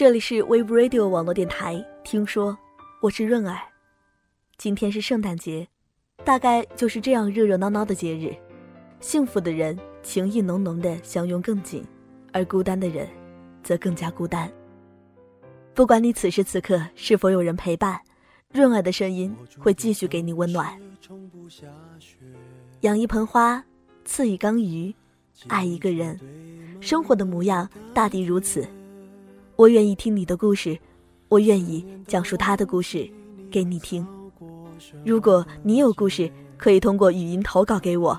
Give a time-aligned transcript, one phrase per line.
[0.00, 1.84] 这里是 Wave Radio 网络电台。
[2.04, 2.56] 听说
[3.02, 3.58] 我是润儿，
[4.56, 5.68] 今天是圣诞节，
[6.24, 8.34] 大概就是这样热热闹闹的节日。
[9.00, 11.84] 幸福的人情意浓浓的相拥更紧，
[12.32, 13.06] 而孤单的人
[13.62, 14.50] 则更加孤单。
[15.74, 18.00] 不管你此时此刻是否有人陪伴，
[18.54, 20.80] 润儿的声音会继续给你温暖。
[22.80, 23.62] 养一盆花，
[24.06, 24.94] 赐一缸鱼，
[25.48, 26.18] 爱一个人，
[26.80, 28.66] 生活的模样大抵如此。
[29.60, 30.78] 我愿意听你的故事，
[31.28, 33.06] 我愿意讲述他的故事
[33.50, 34.06] 给你听。
[35.04, 38.18] 如果你有故事，可以通过语音投稿给我，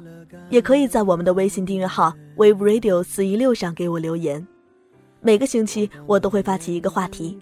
[0.52, 4.48] 也可以在我们的微信订阅号 Wave Radio 四一六上给我留言。
[5.20, 7.40] 每个星期我都会发起一个话题，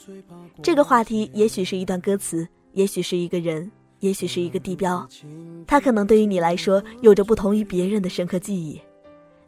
[0.64, 3.70] 这个话题也许是一段歌词，也许是一个人，
[4.00, 5.06] 也许是一个地标，
[5.68, 8.80] 它可能对于你来说有着不同于别人的深刻记忆。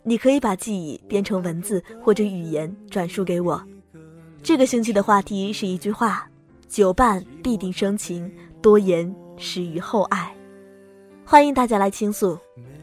[0.03, 3.63] 你可以把记忆编成文字或者语言转述给我。
[4.43, 6.27] 这个星期的话题是一句话：
[6.67, 10.35] 久伴必定生情，多言始于厚爱。
[11.23, 12.35] 欢迎大家来倾诉，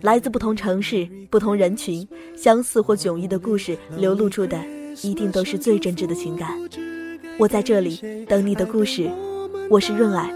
[0.02, 4.56] 来自不同城市、不同人群，相似或迥异的故事流露出的，
[5.02, 6.48] 一定都是最真挚的情感。
[7.38, 9.10] 我在这里等你的故事，
[9.68, 10.28] 我是润儿。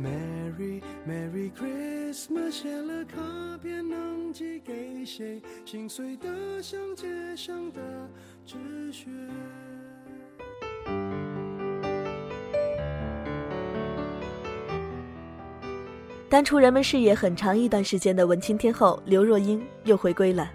[0.00, 3.16] Merry Merry Christmas，写了卡
[3.62, 5.40] 片能寄给谁？
[5.64, 7.06] 心碎的像街
[7.36, 7.80] 上的
[8.44, 8.56] 纸
[8.92, 9.06] 屑。
[16.28, 20.50] 淡出人们视野很长一段时间的文青天后刘若英又回归了。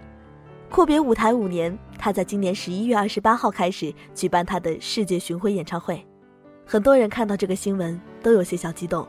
[0.68, 6.04] 阔别舞台五年，她在今年十一月二十八号开始举办她的世界巡回演唱会。
[6.66, 9.08] 很多人看到这个新闻都有些小激动。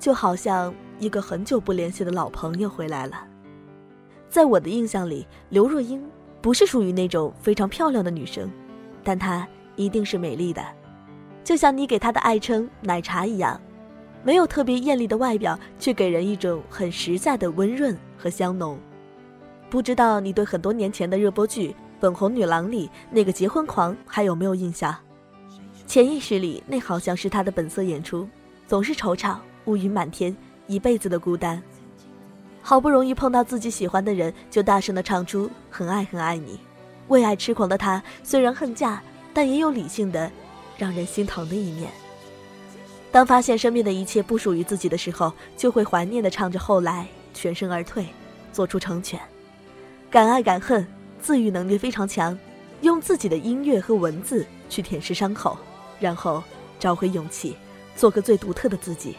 [0.00, 3.22] 就好像一个很久不联系的老朋友回来了。
[4.30, 6.02] 在我的印象里，刘若英
[6.40, 8.50] 不是属于那种非常漂亮的女生，
[9.04, 9.46] 但她
[9.76, 10.64] 一定是美丽的，
[11.44, 13.60] 就像你给她的爱称“奶茶”一样，
[14.24, 18.78] 没有特别艳丽的外表，却给人一种很实在的温润和香浓。
[19.68, 21.68] 不知道你对很多年前的热播剧
[22.00, 24.96] 《粉红女郎》里那个结婚狂还有没有印象？
[25.86, 28.26] 潜意识里，那好像是她的本色演出，
[28.66, 29.36] 总是惆怅。
[29.66, 31.62] 乌云满天，一辈子的孤单。
[32.62, 36.60] 好不容易碰到自己喜欢的人，就大声的唱出“很爱很爱你”。
[37.08, 40.30] 为爱痴狂的他，虽然恨嫁，但也有理性的，
[40.76, 41.90] 让人心疼的一面。
[43.10, 48.06] 当发现身边的一切不属于自己的时候，就会怀念的唱着“后来”，全身而退，
[48.52, 49.18] 做出成全。
[50.08, 50.86] 敢爱敢恨，
[51.20, 52.38] 自愈能力非常强，
[52.82, 55.58] 用自己的音乐和文字去舔舐伤口，
[55.98, 56.42] 然后
[56.78, 57.56] 找回勇气，
[57.96, 59.16] 做个最独特的自己。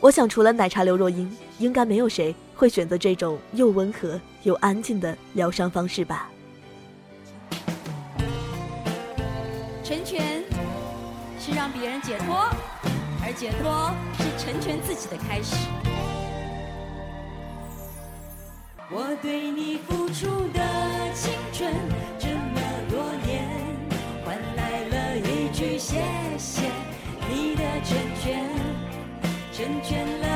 [0.00, 6.30] 我想，除了奶茶刘若英，应该没有谁会选择这种又温和又安静的疗伤方式吧。
[9.82, 10.42] 成全
[11.40, 12.48] 是让别人解脱，
[13.24, 15.56] 而解脱是成全自己的开始。
[18.88, 20.60] 我对你付出的
[21.14, 21.72] 青春
[22.18, 23.48] 这么多年，
[24.24, 26.04] 换来了一句谢
[26.38, 26.65] 谢
[29.66, 30.35] 厌倦了。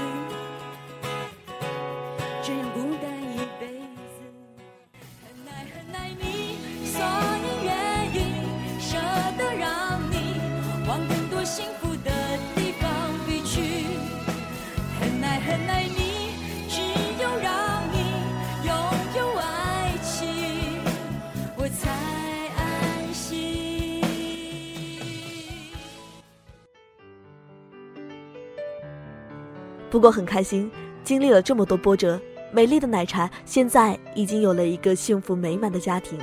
[29.91, 30.71] 不过很开心，
[31.03, 32.17] 经历了这么多波折，
[32.53, 36.17] 美丽的奶茶现在已经有了一个幸福美满的家庭。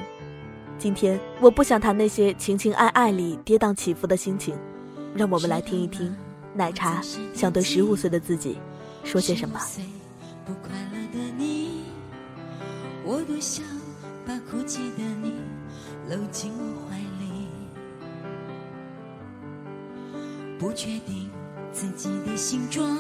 [0.79, 4.57] 今天我不想谈那些情情爱爱里跌宕起伏的心情，
[5.15, 6.17] 让我们来听一听
[6.55, 7.03] 奶茶
[7.35, 8.57] 想对十五岁的自己
[9.05, 9.61] 说些什么。
[10.47, 11.83] 不快乐的你，
[13.05, 13.63] 我多想
[14.27, 15.35] 把哭泣的你
[16.09, 17.49] 搂进我怀里。
[20.59, 21.29] 不确定
[21.71, 22.99] 自己的形状，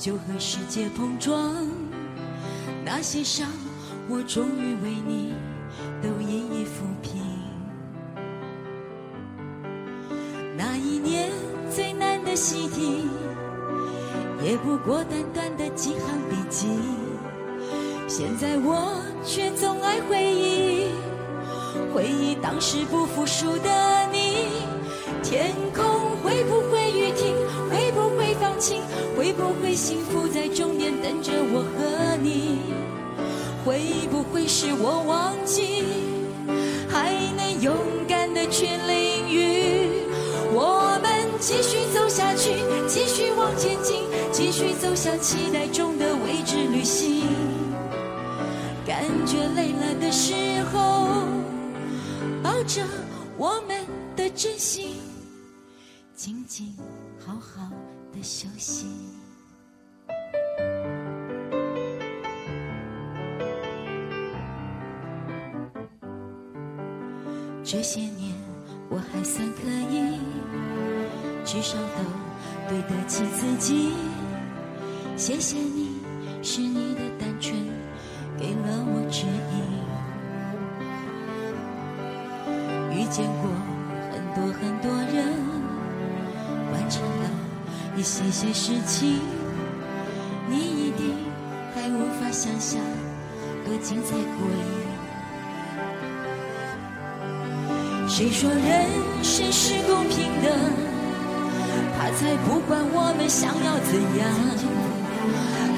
[0.00, 1.54] 就和世界碰撞。
[2.82, 3.46] 那些伤，
[4.08, 5.34] 我终于为你
[6.02, 7.20] 都一一抚平。
[10.56, 11.30] 那一年
[11.70, 13.08] 最难的习题，
[14.42, 16.00] 也不过短短的几行
[16.30, 16.66] 笔记。
[18.08, 20.86] 现在我却总爱回忆，
[21.94, 24.48] 回忆当时不服输的你。
[25.22, 25.84] 天空
[29.80, 32.58] 幸福在终点等着我和你？
[33.64, 35.84] 会不会是我忘记？
[36.86, 37.74] 还能勇
[38.06, 40.04] 敢的去淋雨？
[40.52, 41.10] 我们
[41.40, 42.50] 继续走下去，
[42.86, 47.22] 继续往前进，继续走向期待中的未知旅行。
[48.86, 51.24] 感觉累了的时候，
[52.42, 52.84] 抱着
[53.38, 54.96] 我们的真心，
[56.14, 56.76] 静静
[57.18, 57.66] 好好
[58.12, 58.84] 的休息。
[67.72, 68.34] 这些年
[68.88, 70.18] 我还算可以，
[71.44, 72.02] 至少都
[72.68, 73.92] 对得起自己。
[75.16, 76.00] 谢谢你，
[76.42, 77.54] 是你的单纯
[78.36, 79.24] 给了我指
[79.54, 79.62] 引。
[82.90, 83.48] 遇见过
[84.10, 85.30] 很多很多人，
[86.72, 87.30] 完成了
[87.96, 89.20] 一些些事情，
[90.48, 91.14] 你一定
[91.72, 92.82] 还无法想象
[93.64, 94.99] 多精彩过瘾。
[98.20, 98.84] 谁说人
[99.22, 100.52] 生是公平的？
[101.96, 104.28] 他才不管我们想要怎样。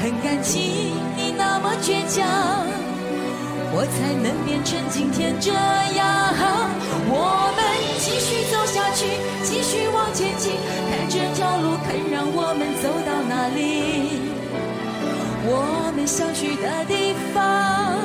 [0.03, 2.27] 很感激你那么倔强，
[3.71, 6.03] 我才能变成今天这样。
[7.06, 7.62] 我们
[8.03, 9.06] 继续走下去，
[9.44, 10.50] 继续往前进，
[10.91, 14.19] 看这条路肯让我们走到哪里。
[15.47, 18.03] 我们想去的地方，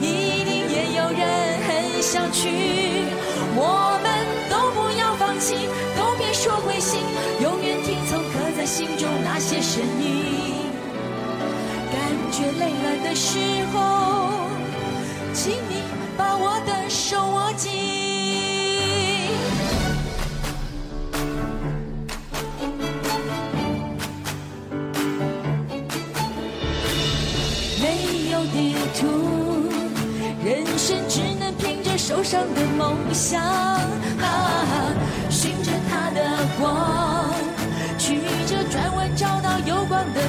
[0.00, 1.22] 一定也有人
[1.62, 3.11] 很想去。
[3.54, 4.06] 我们
[4.48, 5.54] 都不要放弃，
[5.96, 7.00] 都别说灰心，
[7.42, 10.70] 永远听从刻在心中那些声音。
[11.92, 12.00] 感
[12.30, 13.38] 觉累了的时
[13.72, 13.76] 候，
[15.34, 15.82] 请你
[16.16, 17.70] 把我的手握紧。
[27.82, 29.02] 没有地图，
[32.04, 33.78] 受伤的梦想，啊，
[35.30, 36.20] 循着它的
[36.58, 37.32] 光，
[37.96, 40.20] 曲折转弯找到有光的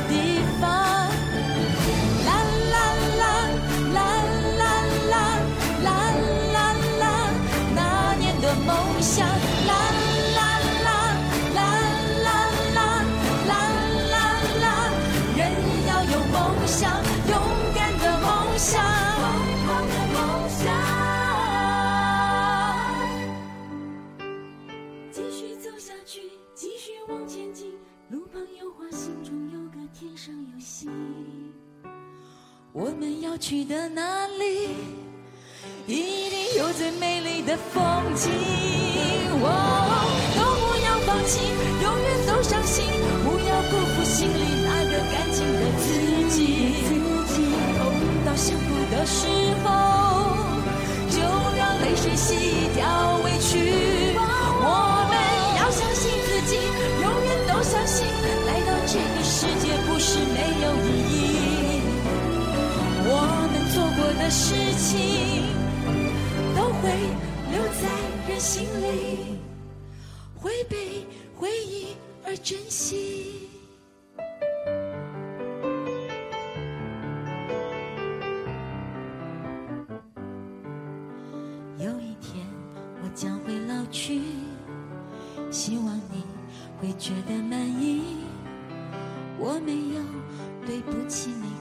[32.76, 34.70] 我们要去的那里，
[35.86, 35.94] 一
[36.32, 37.82] 定有最美丽的风
[38.16, 38.32] 景。
[39.44, 39.48] 哦，
[40.34, 41.38] 都不要放弃，
[41.84, 42.84] 永远都相信，
[43.24, 45.86] 不要辜负心里那个干净的自
[46.36, 46.42] 己
[46.82, 46.90] 自
[47.36, 47.46] 己。
[47.78, 47.80] 痛
[48.26, 49.30] 到想哭的时
[49.64, 49.70] 候，
[51.12, 51.22] 就
[51.56, 52.63] 让泪水洗
[64.94, 65.02] 情，
[66.56, 66.92] 都会
[67.52, 67.90] 留在
[68.30, 69.40] 人心里，
[70.36, 71.04] 会被
[71.36, 73.50] 回忆而珍惜。
[81.80, 82.46] 有一天
[83.02, 84.22] 我将会老去，
[85.50, 86.24] 希望你
[86.80, 88.04] 会觉得满意。
[89.40, 90.04] 我没有
[90.68, 91.53] 对不起你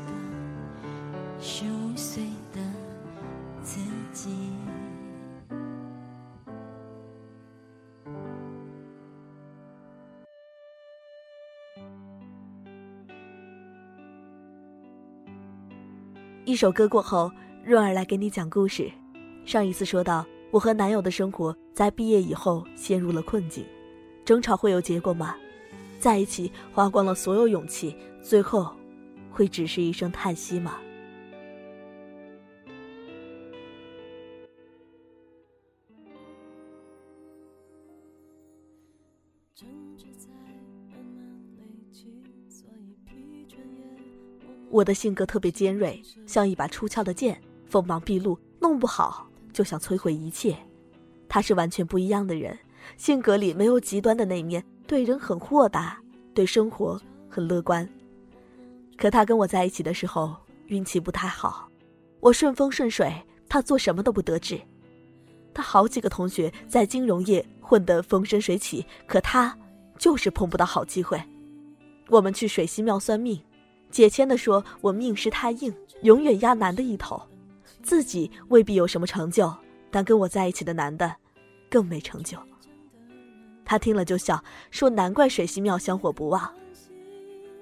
[16.53, 17.33] 一首歌过后，
[17.65, 18.93] 润儿来给你讲故事。
[19.47, 23.65] 上一次说到，我和男友的生活在毕业以后陷入了困境，
[24.23, 25.35] 争吵会有结果吗？
[25.99, 28.71] 在一起花光了所有勇气，最后
[29.31, 30.77] 会只是一声叹息吗？
[44.73, 50.57] 我的性格特别尖锐，像一把出鞘的剑，锋芒毕露，弄不好就想摧毁一切。
[51.29, 52.59] 他是完全不一样的人，
[52.97, 56.01] 性格里没有极端的那面，对人很豁达，
[56.33, 56.99] 对生活
[57.29, 57.87] 很乐观。
[58.97, 60.35] 可他跟我在一起的时候，
[60.69, 61.69] 运气不太好，
[62.21, 63.13] 我顺风顺水，
[63.51, 64.59] 他做什么都不得志。
[65.53, 69.55] 他好几个同学在金融业混得风生水起，可他
[69.99, 71.23] 就是碰不到好机会。
[72.09, 73.39] 我们去水西庙算命。
[73.93, 77.23] 解签的说：“我命势太硬，永远压男的一头，
[77.83, 79.55] 自己未必有什么成就，
[79.91, 81.15] 但跟我在一起的男的，
[81.71, 82.39] 更没成就。”
[83.65, 86.53] 他听了就笑，说：“难怪水西庙香火不旺。”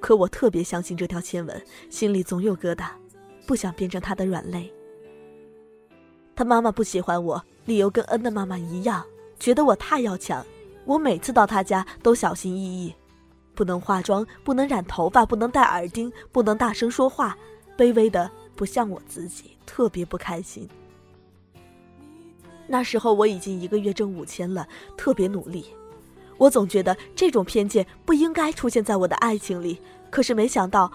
[0.01, 2.89] 可我特别相信这条签文，心里总有疙瘩，
[3.47, 4.73] 不想变成他的软肋。
[6.35, 9.05] 他妈妈不喜欢我，理由跟恩的妈妈一样，
[9.39, 10.47] 觉得我太要强。
[10.87, 12.95] 我每次到他家都小心翼翼。
[13.61, 17.37] 不能化妆，不能染头发，不能戴耳钉，不能大声说话，
[17.77, 20.67] 卑微的不像我自己，特别不开心。
[22.67, 25.67] 那时候我已经一个月挣五千了，特别努力。
[26.39, 30.91] 我总觉得这种偏见不应该出现在我的爱情里，可是没想到，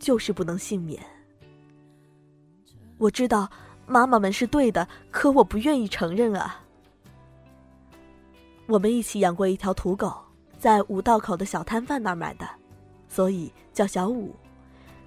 [0.00, 1.00] 就是不能幸免。
[2.98, 3.48] 我知道
[3.86, 6.64] 妈妈们是对的，可我不愿意承认啊。
[8.66, 10.12] 我们一起养过一条土狗。
[10.60, 12.46] 在五道口的小摊贩那儿买的，
[13.08, 14.36] 所以叫小五。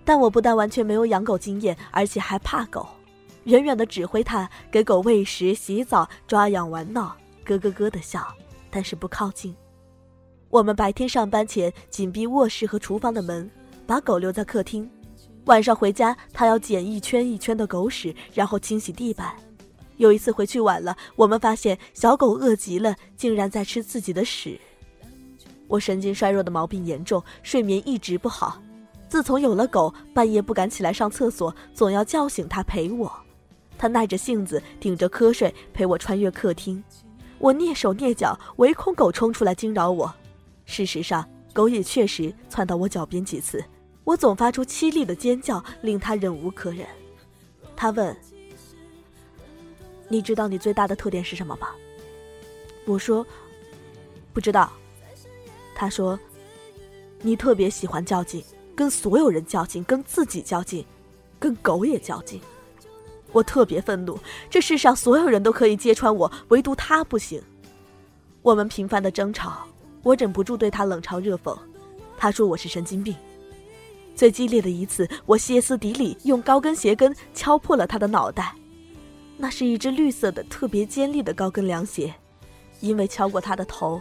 [0.03, 2.87] 但我不但完全没有养狗经验，而且还怕狗，
[3.43, 8.27] 远远的指挥它给狗喂食、洗澡、抓痒、玩闹，咯咯咯的笑，
[8.71, 9.55] 但是不靠近。
[10.49, 13.49] 我们白天上班前紧闭卧室和厨房的门，
[13.85, 14.89] 把狗留在客厅。
[15.45, 19.35] 晚上回家，它要捡一圈一圈的狗屎，然后清洗地板。
[19.97, 24.59] 有一次回去晚了，我们发现小狗饿极了，竟然在吃自己的屎。
[25.73, 28.61] 我神经衰弱的毛病严重，睡眠一直不好。
[29.09, 33.11] 自从有了狗，半夜不敢起来上厕所，总要叫醒它陪我。
[33.75, 36.83] 它耐着性子，顶着瞌睡陪我穿越客厅。
[37.39, 40.13] 我蹑手蹑脚，唯恐狗冲出来惊扰我。
[40.65, 43.65] 事实上，狗也确实窜到我脚边几次。
[44.03, 46.85] 我总发出凄厉的尖叫，令它忍无可忍。
[47.75, 48.15] 他问
[50.07, 51.69] ：“你知道你最大的特点是什么吗？”
[52.85, 53.25] 我说
[54.33, 54.71] ：“不知道。”
[55.75, 56.19] 他说
[57.21, 58.43] ：“你特别喜欢较劲，
[58.75, 60.85] 跟所有人较劲，跟自己较劲，
[61.39, 62.39] 跟狗也较劲。”
[63.31, 64.17] 我特别愤怒，
[64.49, 67.41] 这世上所有人都可以揭穿我，唯独他不行。
[68.43, 69.65] 我们频繁的争吵，
[70.03, 71.57] 我忍不住对他冷嘲热讽。
[72.15, 73.15] 他说我是神经病。
[74.15, 78.53] 最激烈的一次，我歇斯底里用高跟鞋跟敲破了他的脑袋。
[79.35, 82.13] 那是一只绿色的、特别尖利的高跟凉鞋，
[82.81, 83.99] 因为敲过他的头，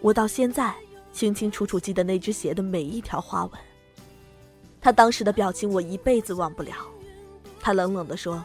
[0.00, 0.74] 我到现在。
[1.12, 3.52] 清清楚楚记得那只鞋的每一条花纹。
[4.80, 6.72] 他当时的表情我一辈子忘不了。
[7.60, 8.42] 他冷冷地说：“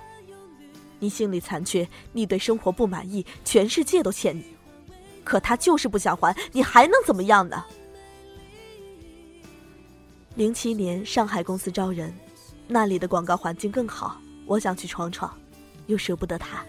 [1.00, 4.44] 你心里残缺，你对生活不满意，全世界都欠你。
[5.24, 7.64] 可他就是不想还，你还能怎么样呢？”
[10.36, 12.14] 零七年，上海公司招人，
[12.68, 15.34] 那里的广告环境更好，我想去闯闯，
[15.86, 16.66] 又舍不得他。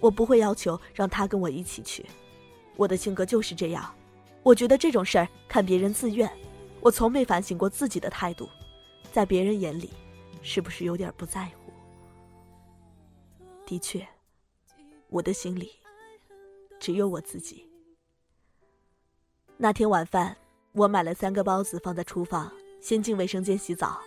[0.00, 2.06] 我不会要求让他跟我一起去，
[2.76, 3.92] 我的性格就是这样。
[4.46, 6.30] 我觉得这种事儿看别人自愿，
[6.80, 8.48] 我从没反省过自己的态度，
[9.10, 9.90] 在别人眼里，
[10.40, 11.72] 是不是有点不在乎？
[13.66, 14.06] 的确，
[15.08, 15.72] 我的心里
[16.78, 17.68] 只有我自己。
[19.56, 20.36] 那天晚饭，
[20.74, 24.00] 我买了三个包子放在厨房，先进卫生间洗澡。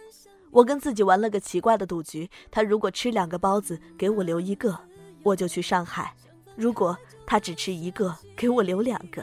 [0.51, 4.79] 我跟自己玩了个奇怪的赌局：他如果吃两个包子，给我留一个，
[5.21, 6.15] 我就去上海；
[6.55, 9.21] 如果他只吃一个，给我留两个。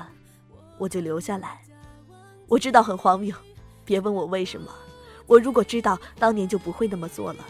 [0.79, 1.63] 我就留下来，
[2.49, 3.35] 我知道很荒谬，
[3.85, 4.71] 别问我为什么。
[5.27, 7.45] 我如果知道，当年就不会那么做了。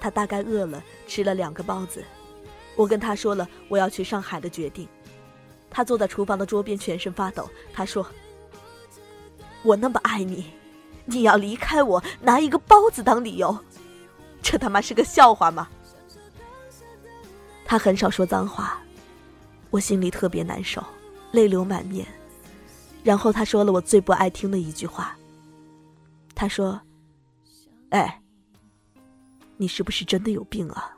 [0.00, 2.04] 他大概饿了，吃了两个包子。
[2.74, 4.88] 我跟他说了我要去上海的决定。
[5.70, 7.48] 他坐在厨房的桌边，全身发抖。
[7.72, 8.06] 他说
[9.62, 10.52] ：“我那么爱你，
[11.04, 13.58] 你要离开我，拿一个包子当理由，
[14.42, 15.68] 这他妈是个笑话吗？”
[17.64, 18.82] 他很少说脏话，
[19.70, 20.82] 我心里特别难受。
[21.32, 22.06] 泪流满面，
[23.02, 25.16] 然后他说了我最不爱听的一句话。
[26.34, 26.80] 他说
[27.90, 28.22] ：“哎，
[29.56, 30.92] 你是不是真的有病啊？”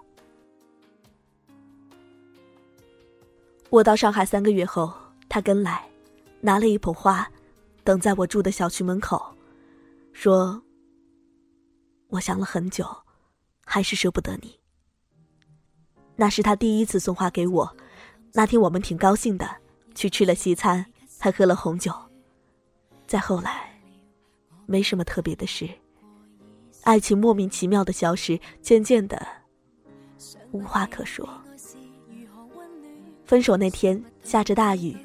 [3.71, 4.93] 我到上海三个月后，
[5.29, 5.89] 他跟来，
[6.41, 7.29] 拿了一捧花，
[7.83, 9.35] 等在我住的小区门口，
[10.13, 10.63] 说
[12.11, 12.87] ：“我想了很久，
[13.65, 14.61] 还是舍不得你。”
[16.17, 17.77] 那是他第一次送花给我，
[18.33, 19.64] 那天我们挺高兴的。
[19.95, 20.85] 去吃了西餐，
[21.19, 21.93] 还喝了红酒。
[23.07, 23.71] 再后来，
[24.67, 25.69] 没什么特别的事，
[26.83, 29.27] 爱情莫名其妙的消失，渐渐的
[30.53, 31.29] 无话可说。
[33.25, 34.97] 分手那天下着大雨，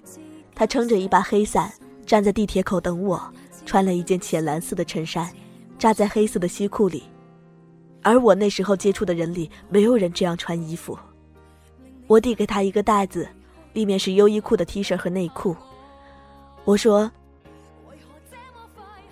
[0.54, 1.72] 他撑着一把黑伞
[2.06, 3.34] 站在地铁口等我，
[3.66, 5.32] 穿了一件浅蓝色的衬衫，
[5.78, 7.04] 扎在黑色的西裤里。
[8.02, 10.98] 而我那时候接触的人里，没有人这样穿衣服。
[12.08, 13.28] 我递给他一个袋子，
[13.74, 15.56] 里面是优衣库的 T 恤和内裤。
[16.66, 17.10] 我说：“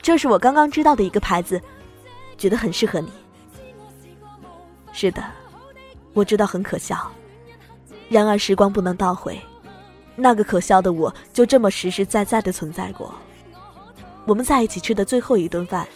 [0.01, 1.61] 这是我刚刚知道的一个牌子，
[2.37, 3.09] 觉得很适合你。”
[4.93, 5.23] 是的，
[6.13, 7.11] 我知道很可笑，
[8.09, 9.39] 然而时光不能倒回，
[10.15, 13.13] 那个可笑的我就这么实实在在的存在过。
[14.25, 15.87] 我们在一起吃的最后一顿饭，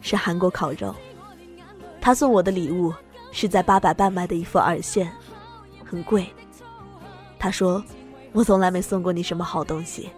[0.00, 0.94] 是韩国烤肉。
[2.00, 2.92] 他送我的礼物
[3.32, 5.10] 是在八百伴买的一副耳线，
[5.84, 6.26] 很贵。
[7.44, 7.84] 他说
[8.32, 10.08] ：“我从来没送过你什么好东西，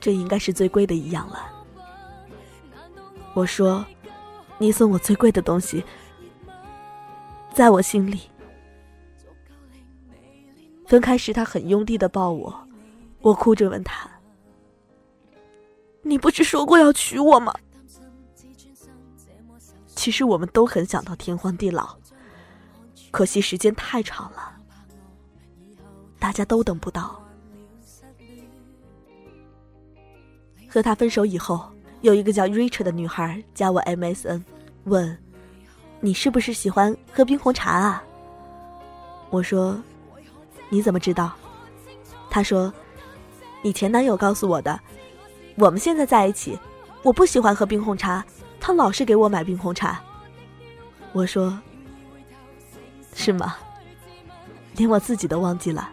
[0.00, 1.52] 这应该是最贵的一样了。”
[3.36, 3.84] 我说
[4.56, 5.84] ：“你送我最贵的东西，
[7.52, 8.22] 在我心里。”
[10.88, 12.66] 分开时，他很用力的抱我，
[13.20, 14.08] 我哭着问他
[16.00, 17.54] ：“你不是说过要娶我吗？”
[19.94, 21.98] 其实我们都很想到天荒地老，
[23.10, 24.55] 可惜时间太长了，
[26.18, 27.22] 大家都等不到。
[30.68, 31.70] 和他分手以后，
[32.02, 34.42] 有一个叫 Richard 的女孩加我 MSN，
[34.84, 35.16] 问
[36.00, 38.02] ：“你是不是喜欢喝冰红茶啊？”
[39.30, 39.82] 我说
[40.68, 41.32] ：“你怎么知道？”
[42.28, 42.72] 他说
[43.62, 44.78] ：“你前男友告诉我的。
[45.56, 46.58] 我们现在在一起，
[47.02, 48.24] 我不喜欢喝冰红茶。”
[48.60, 50.02] 他老是给我买冰红茶。
[51.12, 51.56] 我说
[53.14, 53.56] ：“是吗？
[54.76, 55.88] 连我自己都忘记了。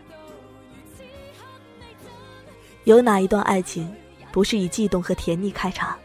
[2.84, 3.94] 有哪一段爱情
[4.32, 5.98] 不是以悸动和甜蜜开场，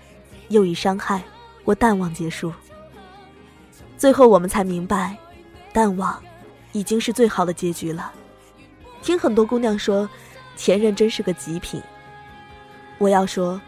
[0.49, 1.23] 又以伤害
[1.64, 2.53] 或淡忘结束？
[3.97, 5.17] 最后我们才明白，
[5.73, 6.23] 淡忘
[6.73, 8.12] 已经是最好的结局了。
[9.03, 10.09] 听很多姑娘说，
[10.57, 11.83] 前任真是个极品。
[12.99, 13.61] 我要说，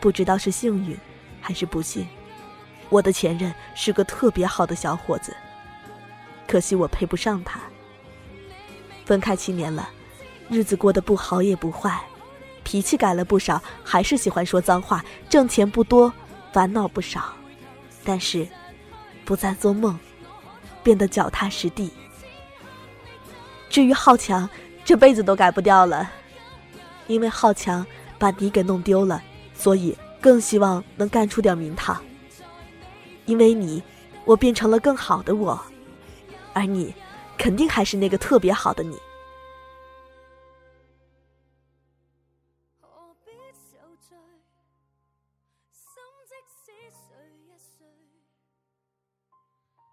[0.00, 0.96] 不知道是幸运。”
[1.44, 2.06] 还是不幸，
[2.88, 5.36] 我的前任是个特别好的小伙子，
[6.46, 7.58] 可惜我配不上他。
[9.04, 9.90] 分开七年了，
[10.48, 12.00] 日子过得不好也不坏，
[12.64, 16.12] 脾气改了不少，还是喜欢说脏话，挣钱不多，
[16.52, 17.32] 烦恼不少，
[18.04, 18.46] 但是
[19.24, 19.98] 不再做梦，
[20.82, 21.90] 变得脚踏实地。
[23.68, 24.48] 至于好强，
[24.84, 26.10] 这辈子都改不掉了，
[27.06, 27.86] 因为好强
[28.18, 29.22] 把你给弄丢了，
[29.54, 29.96] 所以。
[30.22, 32.00] 更希望能干出点名堂，
[33.26, 33.82] 因为你，
[34.24, 35.60] 我变成了更好的我，
[36.52, 36.94] 而你，
[37.36, 38.96] 肯定还是那个特别好的你。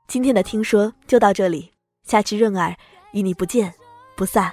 [0.10, 1.72] 今天的听说就到这里，
[2.04, 2.76] 下期润儿
[3.12, 3.72] 与你不见
[4.18, 4.52] 不散。